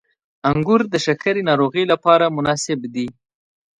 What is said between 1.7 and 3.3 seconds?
لپاره مناسب دي.